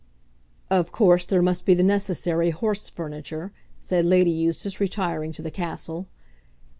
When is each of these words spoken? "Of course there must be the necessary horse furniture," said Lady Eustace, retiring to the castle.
"Of 0.71 0.91
course 0.91 1.25
there 1.25 1.43
must 1.43 1.63
be 1.63 1.75
the 1.75 1.83
necessary 1.83 2.49
horse 2.49 2.89
furniture," 2.89 3.53
said 3.81 4.03
Lady 4.03 4.31
Eustace, 4.31 4.79
retiring 4.79 5.31
to 5.33 5.43
the 5.43 5.51
castle. 5.51 6.07